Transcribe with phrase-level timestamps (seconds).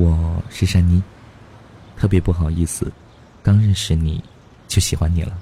[0.00, 1.02] 我是珊妮，
[1.94, 2.90] 特别不好意思，
[3.42, 4.24] 刚认识你
[4.66, 5.36] 就喜欢你了，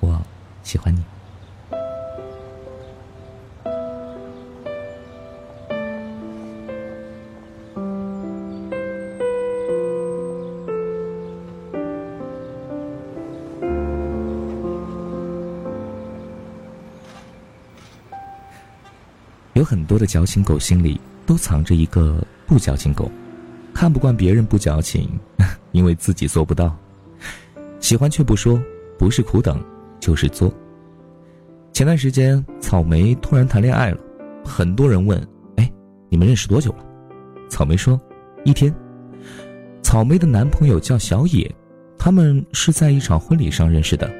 [0.00, 0.22] 我
[0.62, 1.02] 喜欢你。
[19.54, 23.10] 有很多的矫情狗心里都藏着一个不矫情狗，
[23.78, 25.08] 看不惯别人不矫情，
[25.70, 26.76] 因为自己做不到，
[27.78, 28.60] 喜欢却不说，
[28.98, 29.64] 不是苦等
[30.00, 30.52] 就是作。
[31.72, 33.98] 前段时间，草莓突然谈恋爱了，
[34.44, 35.16] 很多人问
[35.54, 35.72] ：“哎，
[36.08, 36.84] 你们认识多久了？”
[37.48, 37.96] 草莓说
[38.44, 38.74] ：“一天。”
[39.80, 41.48] 草莓的男朋友叫小野，
[41.96, 44.10] 他们是在一场婚礼上认识的。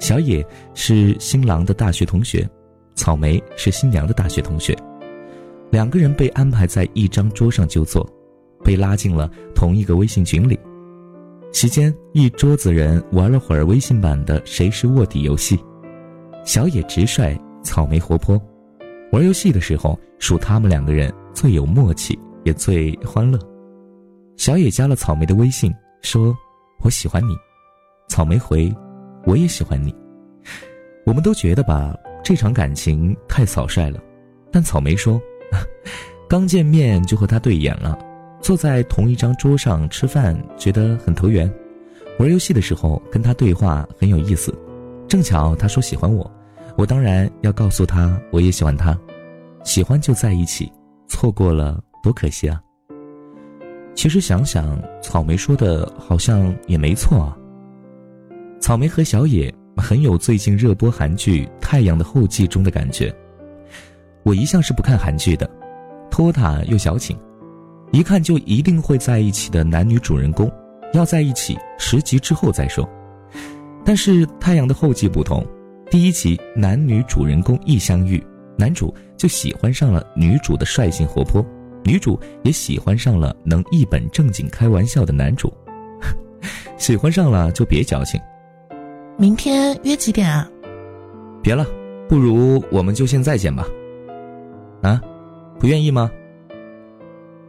[0.00, 0.44] 小野
[0.74, 2.44] 是新郎的大学同学。
[2.96, 4.76] 草莓是新娘的大学同学，
[5.70, 8.04] 两个人被安排在一张桌上就坐，
[8.66, 10.58] 被拉进了同一个微信群里。
[11.52, 15.56] 席间，一桌子人玩了会儿微信版的“谁是卧底”游戏，
[16.44, 18.40] 小野直率，草莓活泼。
[19.12, 23.38] 玩游戏的时候，属他们两个人最有默契，也最欢乐。
[24.36, 25.72] 小野加了草莓的微信，
[26.02, 26.36] 说
[26.82, 27.36] ：“我喜欢你。”
[28.10, 28.70] 草莓回
[29.24, 29.94] ：“我也喜欢你。”
[31.06, 31.96] 我们都觉得吧。
[32.24, 34.00] 这场感情太草率了，
[34.50, 35.22] 但草莓说，
[36.28, 37.96] 刚见面就和他对眼了，
[38.40, 41.52] 坐在同一张桌上吃饭，觉得很投缘。
[42.18, 44.54] 玩游戏的时候跟他对话很有意思，
[45.08, 46.30] 正巧他说喜欢我，
[46.76, 48.98] 我当然要告诉他我也喜欢他，
[49.64, 50.72] 喜欢就在一起，
[51.08, 52.60] 错过了多可惜啊。
[53.94, 57.36] 其实想想，草莓说的好像也没错啊。
[58.60, 59.52] 草莓和小野。
[59.78, 63.14] 很有最近热播韩剧《太阳的后继》中的感觉。
[64.22, 65.46] 我一向是不看韩剧的，
[66.10, 67.14] 拖沓又矫情，
[67.96, 70.52] 一看就一定会在一起的男女主人公，
[70.92, 72.86] 要在一起十集之后再说。
[73.86, 75.42] 但是《太阳的后继》不同，
[75.90, 78.22] 第一集男女主人公一相遇，
[78.58, 81.42] 男主就喜欢上了女主的率性活泼，
[81.86, 85.50] 女主也喜欢上了能一本正经开玩笑的男主。
[86.76, 88.20] 喜欢上了就别矫情。
[89.16, 90.46] 明天约几点啊？
[91.42, 91.64] 别了，
[92.10, 93.66] 不如我们就现在见吧。
[94.82, 95.00] 啊，
[95.58, 96.10] 不愿意吗？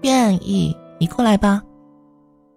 [0.08, 1.62] 愿意，你过来吧。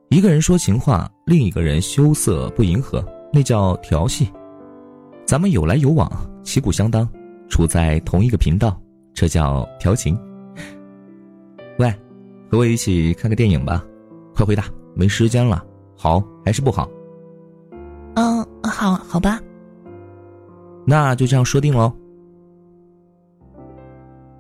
[0.09, 4.31] 一个人说情话，另一个人羞涩不迎合，那叫调戏。
[5.27, 6.09] 咱们有来有往，
[6.45, 7.09] 旗鼓相当，
[7.49, 8.81] 处在同一个频道，
[9.13, 10.17] 这叫调情。
[11.81, 11.93] 喂，
[12.49, 13.85] 和我一起看个电影吧，
[14.33, 15.65] 快回答，没时间了。
[15.97, 16.89] 好还是不好？
[18.15, 18.47] 嗯。
[18.63, 19.41] 好好吧，
[20.87, 21.93] 那就这样说定喽。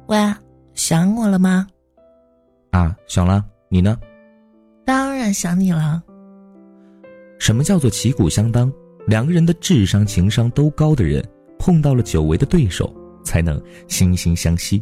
[0.06, 0.16] 喂，
[3.10, 3.44] 想了。
[3.68, 3.98] 你呢？
[4.84, 6.00] 当然想你了。
[7.40, 8.72] 什么叫做旗鼓相当？
[9.08, 11.20] 两个人的智商、情商都高的人，
[11.58, 12.94] 碰到了久违的对手，
[13.24, 14.80] 才能惺惺相惜。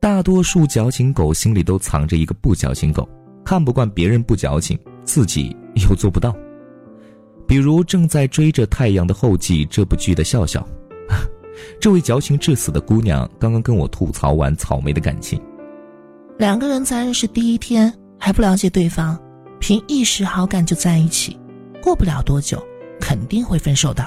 [0.00, 3.08] 大多数矫情狗心里都藏着一个不矫情狗，
[3.44, 5.56] 看不惯别人不矫情，自己
[5.88, 6.34] 又做不到。
[7.46, 10.66] 比如正在追着《太阳的后继》这部剧的笑笑，
[11.80, 15.40] 这位矫情至死的姑娘刚刚跟我吐槽完草莓的感情。
[16.36, 19.16] 两个人才认识第一天还不了解对方，
[19.60, 21.38] 凭一时好感就在一起，
[21.80, 22.60] 过不了多久
[23.00, 24.04] 肯定会分手的。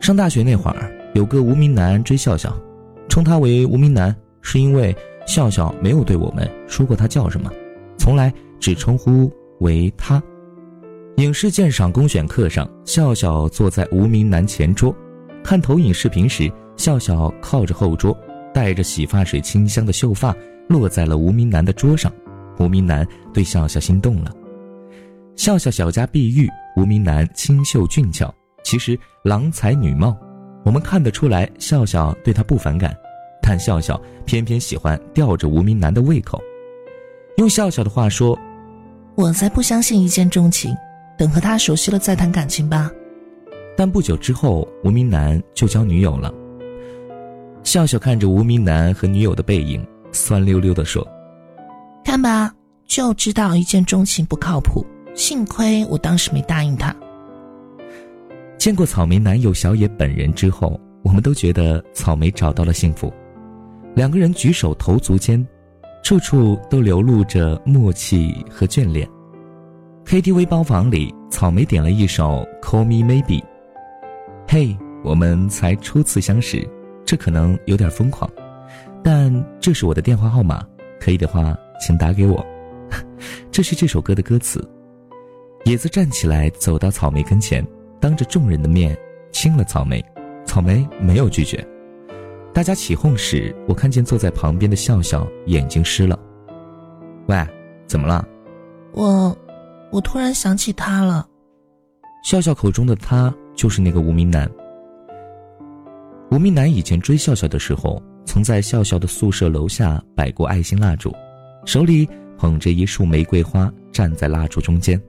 [0.00, 2.56] 上大学那会儿，有个无名男追笑笑，
[3.06, 4.96] 称他为无名男，是因为
[5.26, 7.50] 笑笑没有对我们说过他叫什么，
[7.98, 9.30] 从来只称呼
[9.60, 10.22] 为他。
[11.18, 14.94] 影视鉴赏公选课上，笑笑坐在无名男前桌，
[15.44, 18.16] 看投影视频时，笑笑靠着后桌，
[18.54, 20.34] 带着洗发水清香的秀发
[20.68, 22.12] 落在了无名男的桌上，
[22.58, 24.32] 无名男对笑笑心动了。
[25.36, 30.16] 笑笑小家碧玉，无名男清秀俊俏，其实郎才女貌，
[30.64, 32.96] 我们看得出来，笑笑对他不反感，
[33.42, 36.40] 但笑笑偏偏喜欢吊着无名男的胃口。
[37.38, 38.38] 用笑笑的话说
[39.16, 40.74] ：“我才不相信一见钟情。”
[41.18, 42.90] 等和他熟悉了再谈感情吧。
[43.76, 46.32] 但不久之后，无名男就交女友了。
[47.62, 51.06] 笑笑看着无名男和女友的背影，酸溜溜地说
[52.04, 52.54] ：“看吧，
[52.86, 54.86] 就知道一见钟情不靠谱。
[55.14, 56.94] 幸亏我当时没答应他。”
[58.56, 63.12] 见过草莓男友小野本人之后，我们都觉得草莓找到了幸福。
[63.94, 65.44] 两个人举手投足间，
[66.02, 69.08] 处处都流露着默契和眷恋。
[70.04, 73.40] KTV 包房里，草莓点了一首《Call Me Maybe》。
[74.48, 76.68] 嘿，我们才初次相识，
[77.04, 78.30] 这可能有点疯狂，
[79.02, 80.64] 但这是我的电话号码，
[81.00, 82.44] 可以的话，请打给我。
[83.50, 84.62] 这是这首歌的歌词。
[85.64, 87.66] 野子站起来，走到草莓跟前，
[88.00, 88.96] 当着众人的面
[89.32, 90.04] 亲了草莓。
[90.44, 91.66] 草莓没有拒绝。
[92.52, 96.18] 大家起哄时，我看见坐在旁边的笑笑眼睛湿了。
[97.26, 97.46] 喂，
[97.86, 98.26] 怎么了？
[98.92, 99.36] 我，
[99.90, 101.26] 我突然想起他了。
[102.24, 104.50] 笑笑口中的他就是那个无名男。
[106.30, 111.14] 无名男以前追笑笑的时候，曾在笑笑的宿舍楼下摆过爱心蜡烛，
[111.64, 112.08] 手里
[112.38, 115.00] 捧着一束玫瑰花，站在蜡烛中间。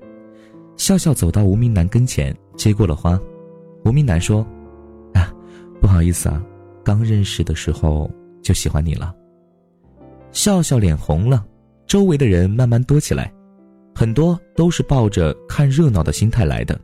[0.76, 3.20] 笑笑走到无名男跟前，接过了花。
[3.86, 4.46] 无名男说
[5.14, 5.32] ：“啊，
[5.80, 6.44] 不好意思啊，
[6.84, 8.10] 刚认识的时候
[8.42, 9.14] 就喜欢你了。”
[10.32, 11.46] 笑笑脸红了，
[11.86, 13.32] 周围的人慢慢多起来，
[13.94, 16.80] 很多都是抱着看热闹的心态来的。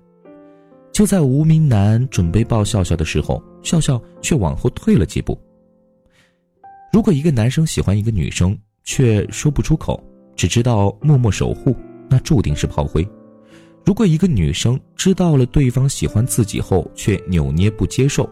[0.92, 5.40] 就在无名男准备抱笑笑的时候，笑笑却往后退了几步。
[6.92, 10.04] 如果一个男生喜欢一个女生，却说不出口，
[10.36, 11.76] 只知道默默守护，
[12.10, 13.08] 那注定是炮灰。
[13.86, 18.28] 如果一个女生知道了对方喜欢自己后却扭捏不接受，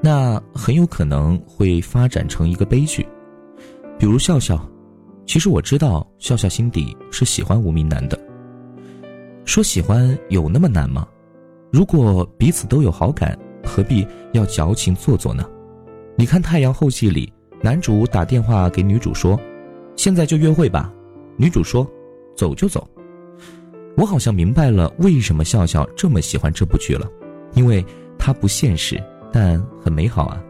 [0.00, 3.06] 那很有可能会发展成一个悲剧。
[3.98, 4.68] 比如笑笑，
[5.24, 8.18] 其实我知道笑笑心底是喜欢无名男的。
[9.44, 11.06] 说喜欢有那么难吗？
[11.70, 15.48] 如果彼此都有好感，何必要矫情做作呢？
[16.16, 17.32] 你看《太阳后记》里，
[17.62, 19.38] 男主打电话给女主说
[19.96, 20.92] ：“现在就约会吧。”
[21.38, 21.88] 女主说
[22.36, 22.86] ：“走就走。”
[23.96, 27.06] 我好像明白了为什么笑笑这么喜欢这部剧了，
[27.54, 27.84] 因为
[28.18, 30.42] 它不现实，但很美好啊。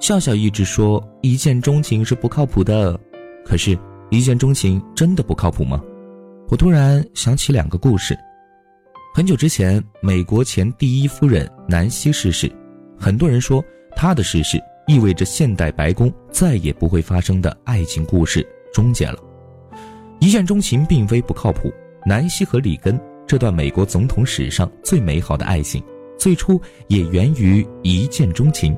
[0.00, 2.98] 笑笑一直说一见钟情是不靠谱的，
[3.44, 3.76] 可是，
[4.10, 5.82] 一见钟情真的不靠谱吗？
[6.48, 8.16] 我突然想起两个故事。
[9.12, 12.50] 很久之前，美国前第一夫人南希逝世，
[12.96, 13.62] 很多人说
[13.96, 14.58] 她的逝世
[14.88, 19.18] 意味着现代白宫再也不会发生的爱情故事终结了。
[20.18, 21.72] 一见钟情并非不靠谱。
[22.06, 25.82] 南希和里根这段美国总统史上最美好的爱情，
[26.18, 28.74] 最初也源于一见钟情。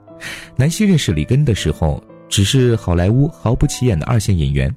[0.56, 4.72] 南希认识里根的时候，只是好莱坞毫不起眼的二线演员。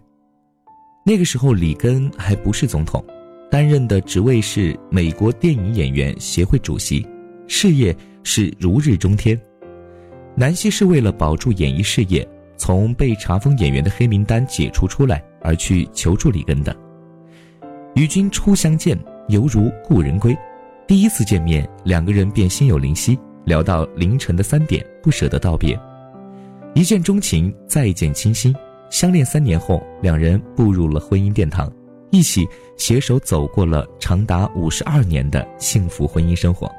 [1.05, 3.03] 那个时候，里根还不是总统，
[3.51, 7.05] 担任的职位是美国电影演员协会主席，
[7.47, 7.93] 事业
[8.23, 9.37] 是如日中天。
[10.39, 12.25] 南希是为了保住演艺事业，
[12.55, 16.73] 从被查封演员的黑名单解除出来，而去求助里根的。
[17.93, 18.97] 与君初相见，
[19.27, 20.33] 犹如故人归。
[20.87, 25.77] 第一次见面，两个人便心有灵犀，聊到凌晨的三点，不舍得道别。
[26.73, 28.55] 一见钟情，再见倾心。
[28.89, 31.69] 相恋三年后，两人步入了婚姻殿堂，
[32.11, 32.47] 一起
[32.77, 36.71] 携手走过了长达五十二年的幸福婚姻生活。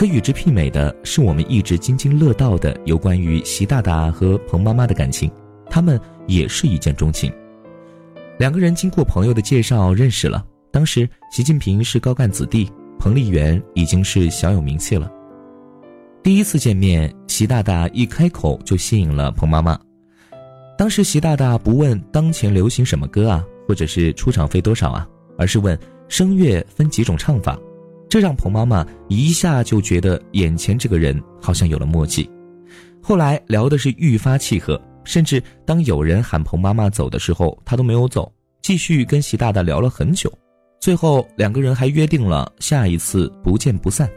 [0.00, 5.30] 可与之媲美的是，我们一直津津乐道的有关于习大大和彭妈妈的感情，
[5.68, 7.30] 他们也是一见钟情。
[8.38, 10.42] 两个人经过朋友的介绍认识了。
[10.72, 12.66] 当时习近平是高干子弟，
[12.98, 15.12] 彭丽媛已经是小有名气了。
[16.22, 19.78] 第一次见面，习大大一开口就吸引了彭妈妈。
[20.78, 25.06] 当时习大大不问当前流行什么歌啊，或者是出场费多少啊，
[25.36, 27.58] 而是问声乐分几种唱法，
[28.10, 32.28] 这让彭妈妈一下就觉得眼前这个人好像有了默契。
[33.00, 34.78] 后来聊的是愈发契合。
[35.02, 40.30] 甚至当有人喊彭妈妈走的时候，她都没有走，继续跟习大大聊了很久。
[40.78, 44.08] 最后两个人还约定了下一次不见不散。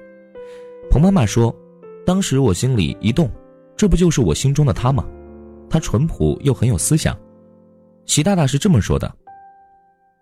[0.92, 1.56] 彭妈妈说
[2.06, 3.32] ：“当时我心里一动，
[3.78, 5.06] 这不就是我心中的他吗？
[5.70, 7.18] 他淳朴又很有思想。”
[8.06, 9.12] 习大大是这么说的：“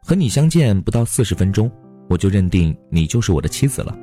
[0.05, 1.69] 和你相见不到四十分钟，
[2.11, 3.97] 我就认定你就是我的妻子了。”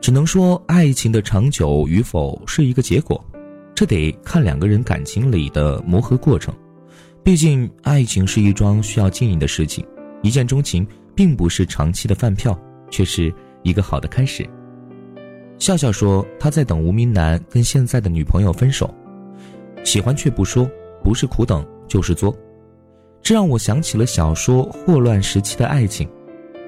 [0.00, 3.22] 只能说，爱情的长久与否是一个结果。
[3.74, 6.54] 这得看两个人感情里的磨合过程，
[7.22, 9.84] 毕竟爱情是一桩需要经营的事情。
[10.22, 12.58] 一见钟情并不是长期的饭票，
[12.90, 14.48] 却是一个好的开始。
[15.58, 18.94] 笑笑说他在等无名男跟现在的女朋友分手，
[19.84, 20.66] 喜欢却不说，
[21.04, 22.34] 不是苦等就是作。
[23.22, 26.06] 这让我想起了小说《霍乱时期的爱情》，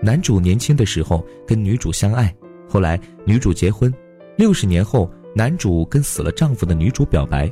[0.02, 2.34] 男主年轻的时候跟女主相爱，
[2.68, 3.92] 后来女主结婚，
[4.36, 5.10] 六十年后。
[5.36, 7.48] 男主跟死了丈夫的女主表白，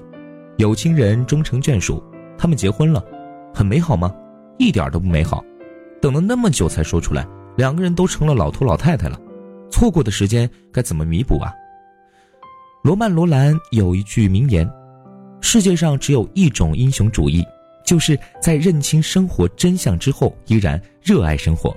[0.56, 2.02] 有情人终成眷属，
[2.36, 3.04] 他们结婚了，
[3.54, 4.12] 很美好吗？
[4.58, 5.44] 一点都不美好。
[6.00, 7.24] 等了那么久才说出来，
[7.56, 9.20] 两个人都成了老头老太太了，
[9.70, 11.52] 错过的时间该怎么弥补啊？
[12.82, 14.68] 罗曼·罗兰有一句名言：
[15.40, 17.44] 世界上只有一种英雄主义，
[17.84, 21.76] 就是在认清生活真相之后依然热爱生活。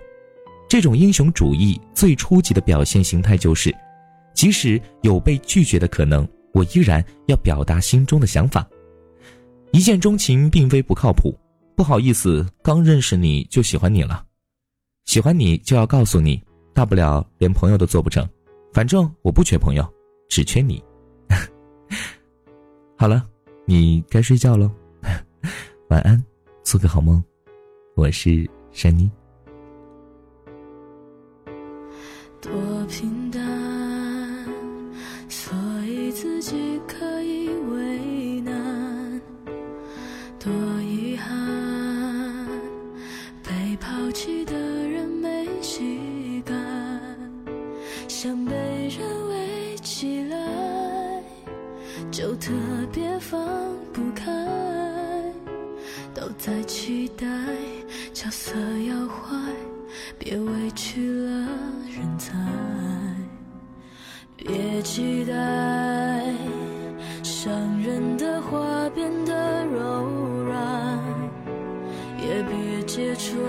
[0.70, 3.76] 这种英雄主义最初级的表现形态就是。
[4.36, 8.66] 即使有被拒绝的可能，我依然要表达心中的想法。
[9.72, 11.38] 一见钟情并非不靠谱，
[11.76, 14.24] 不好意思，刚认识你就喜欢你了，
[15.06, 16.42] 喜欢你就要告诉你，
[16.74, 18.26] 大不了连朋友都做不成，
[18.72, 19.86] 反正我不缺朋友，
[20.30, 20.82] 只缺你。
[22.96, 23.28] 好了，
[23.66, 24.72] 你该睡觉喽，
[25.90, 26.24] 晚安，
[26.64, 27.22] 做个好梦，
[27.96, 29.12] 我是珊妮。
[48.22, 51.24] 想被人围起来，
[52.12, 52.52] 就特
[52.92, 53.40] 别放
[53.94, 54.26] 不开。
[56.14, 57.26] 都在期待
[58.14, 58.52] 角色
[58.90, 59.38] 要坏，
[60.18, 61.48] 别委屈了
[61.88, 62.36] 人才，
[64.36, 65.34] 别期待
[67.24, 67.50] 伤
[67.82, 70.04] 人的话变得柔
[70.44, 71.00] 软，
[72.18, 73.40] 也别揭穿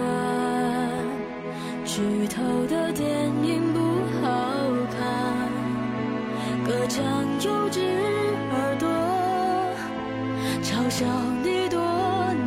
[1.84, 3.99] 剧透的电影不
[4.30, 4.36] 好
[4.96, 5.02] 看，
[6.64, 7.02] 隔墙
[7.40, 7.80] 有只
[8.52, 8.86] 耳朵
[10.62, 11.04] 嘲笑
[11.42, 11.80] 你多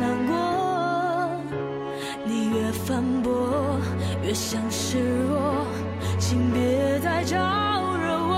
[0.00, 0.32] 难过，
[2.24, 3.78] 你越反驳
[4.22, 4.98] 越像示
[5.28, 5.66] 弱，
[6.18, 8.32] 请别再招惹我。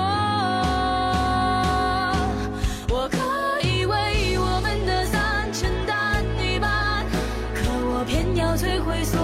[2.90, 3.16] 我可
[3.66, 7.06] 以为我们的散承担一半，
[7.54, 9.20] 可我偏要摧毁所